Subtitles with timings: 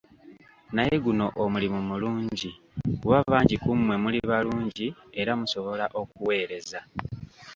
[0.75, 2.49] Naye guno omulimu mulungi
[3.01, 4.87] kuba bangi ku mmwe muli balungi
[5.21, 6.79] era musobola okuweereza.